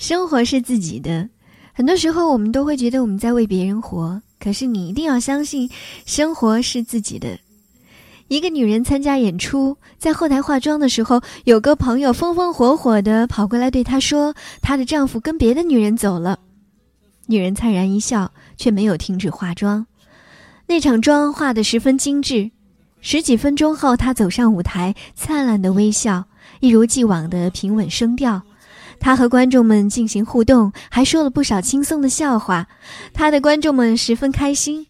[0.00, 1.28] 生活是自己的，
[1.74, 5.68] 很多时候我们都会觉得我们在为别人活，可是你一定要相信，
[6.06, 7.38] 生活是自己的。
[8.28, 16.38] 一个女人参加演出，在后台化妆的时候，有个朋友风风火火的跑过来对她说：“她的丈夫跟别的女人走了。”
[17.28, 19.86] 女人灿然一笑，却没有停止化妆。
[20.66, 22.50] 那场妆化得十分精致。
[23.02, 26.24] 十几分钟后，她走上舞台，灿烂的微笑，
[26.60, 28.40] 一如既往的平稳声调。
[29.00, 32.68] 他和观众们进行互动，还说了不少轻松的笑话，
[33.14, 34.86] 他的观众们十分开心。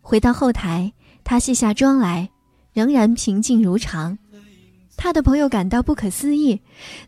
[0.00, 0.92] 回到后台，
[1.24, 2.30] 他卸下妆来，
[2.72, 4.16] 仍然平静如常。
[4.96, 6.60] 他的朋友感到不可思议，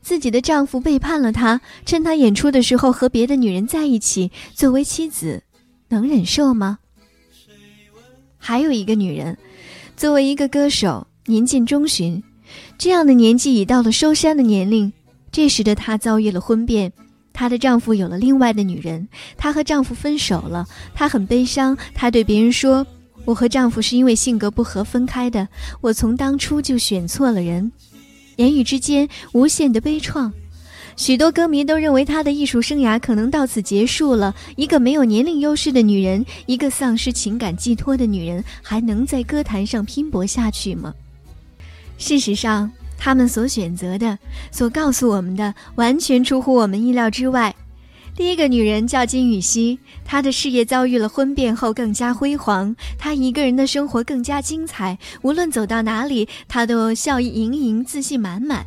[0.03, 4.33] 自己的丈夫背叛了她，趁她演出的时候和别的女人在一起。
[4.53, 5.41] 作为妻子，
[5.89, 6.79] 能忍受吗？
[8.37, 9.39] 还有一个女人，
[9.97, 12.21] 作为一个歌手，年近中旬，
[12.77, 14.93] 这样的年纪已到了收山的年龄。
[15.35, 16.93] 这时的她遭遇了婚变，
[17.33, 20.65] 她的丈夫有了另外的女人，她和丈夫分手了，
[20.95, 21.77] 她很悲伤。
[21.93, 22.87] 她对别人说
[23.27, 25.49] ：“我和丈夫是因为性格不合分开的，
[25.81, 27.73] 我从当初就选错了人。”
[28.39, 30.31] 言语之间无限的悲怆，
[30.97, 34.33] 许多歌迷都认为她的艺术生涯可能到此结束了。
[34.55, 40.95] 一个没有年龄优势的女人，一个丧失情感寄托的女人，还能在歌坛上拼搏下去吗？
[41.99, 42.71] 事实上。
[42.99, 44.19] 他们所选择的，
[44.51, 47.55] 所告诉我们的，完全出乎我们意料之外。
[48.17, 54.97] 第一个女人叫金宇熙，她的事业遭遇了婚变后更加辉煌，她一个人的生活更加精彩。
[55.23, 58.65] 无论走到哪里，她都笑意盈盈，自信满满。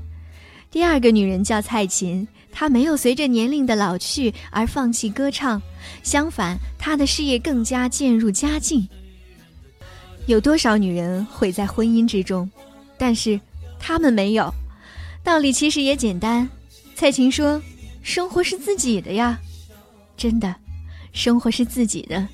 [0.70, 5.62] 第二个女人叫蔡琴，她没有随着年龄的老去而放弃歌唱，
[6.04, 8.86] 相反，她的事业更加渐入佳境。
[10.26, 12.50] 有多少女人毁在婚姻之中？
[12.98, 13.40] 但是。
[13.80, 14.54] 他们没有，
[15.24, 16.48] 道理其实也简单。
[16.96, 17.62] 蔡琴说
[18.02, 19.40] ：“生活是自己的呀，
[20.18, 20.56] 真的，
[21.14, 22.28] 生活是自己的。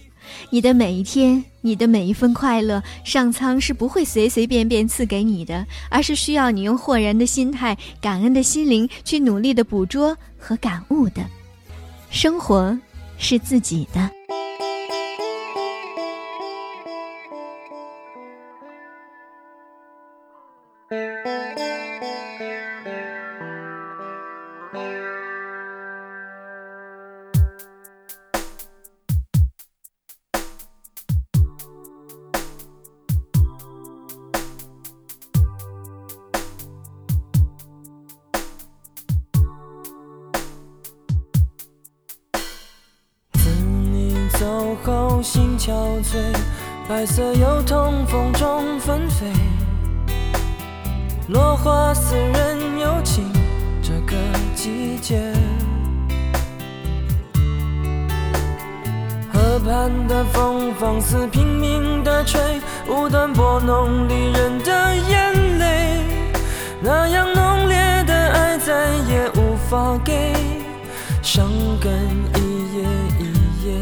[0.50, 11.22] 你的每一天，你的每一份快乐，上苍是不会随随便便赐给你的，而是需要你用豁然的心态、感恩的心灵去努力的捕捉和感悟的。
[12.10, 12.78] 生活
[13.18, 14.10] 是自己的。”
[44.40, 45.72] 走后心憔
[46.04, 46.18] 悴，
[46.90, 49.28] 白色油桐风中纷飞，
[51.30, 53.32] 落花似人有情，
[53.82, 54.16] 这个
[54.54, 55.34] 季节。
[59.32, 62.42] 河畔的风放肆拼命的吹，
[62.90, 66.02] 无端拨弄离人的眼泪，
[66.82, 70.34] 那样浓烈的爱再也无法给，
[71.22, 71.90] 伤感
[72.36, 72.84] 一夜
[73.18, 73.24] 一
[73.66, 73.80] 夜。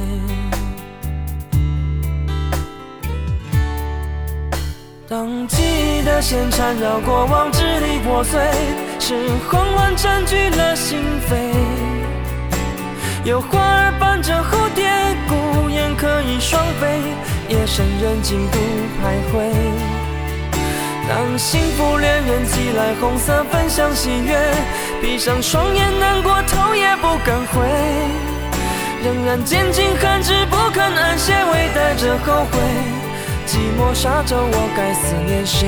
[5.08, 5.71] 当记忆
[6.22, 8.40] 线缠绕过往，支离破碎，
[9.00, 9.16] 是
[9.50, 11.36] 慌乱占据了心扉。
[13.24, 14.88] 有花儿伴着蝴蝶，
[15.28, 17.02] 孤雁可以双飞，
[17.50, 18.60] 夜深人静独
[19.02, 19.52] 徘徊。
[21.10, 24.40] 当幸福恋人寄来红色分享喜悦，
[25.02, 27.68] 闭上双眼难过，头也不敢回，
[29.04, 32.60] 仍然坚尽寒枝不肯安歇，微带着后悔。
[33.48, 35.68] 寂寞沙洲，我该思念谁？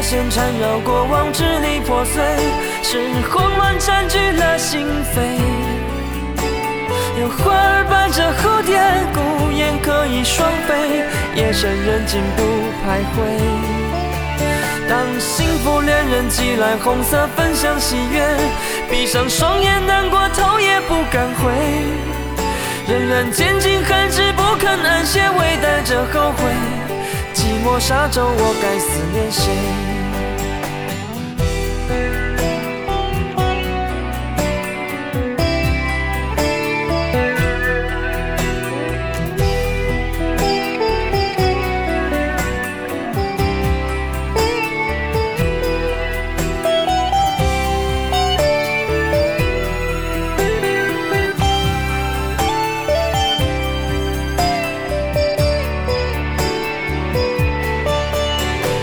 [0.00, 2.22] 线缠绕过往，支离破碎，
[2.82, 2.98] 是
[3.30, 5.20] 慌乱占据了心扉。
[7.20, 8.78] 有花儿伴着蝴蝶，
[9.14, 11.04] 孤雁可以双飞，
[11.34, 12.42] 夜深人静不
[12.84, 13.16] 徘徊。
[14.88, 18.22] 当幸福恋人寄来红色分享喜悦，
[18.88, 21.50] 闭上双眼难过头也不，敢回。
[22.86, 26.95] 仍然坚尽寒枝不肯安歇，微带着后悔。
[27.56, 29.95] 寂寞沙洲，我该思念谁？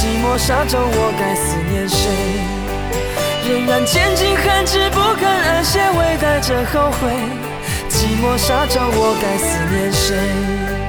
[0.00, 2.08] 寂寞沙洲，我该思念谁？
[3.46, 7.12] 仍然坚尽寒枝不肯安歇，微带着后悔。
[7.90, 10.79] 寂寞沙洲，我该思念谁？